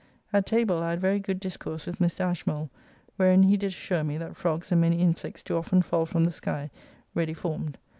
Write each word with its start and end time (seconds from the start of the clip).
At 0.33 0.47
table 0.47 0.81
I 0.81 0.89
had 0.89 0.99
very 0.99 1.19
good 1.19 1.39
discourse 1.39 1.85
with 1.85 1.99
Mr. 1.99 2.21
Ashmole, 2.25 2.71
wherein 3.17 3.43
he 3.43 3.55
did 3.55 3.67
assure 3.67 4.03
me 4.03 4.17
that 4.17 4.35
frogs 4.35 4.71
and 4.71 4.81
many 4.81 4.97
insects 4.99 5.43
do 5.43 5.55
often 5.55 5.83
fall 5.83 6.07
from 6.07 6.23
the 6.23 6.31
sky, 6.31 6.71
ready 7.13 7.35
formed. 7.35 7.77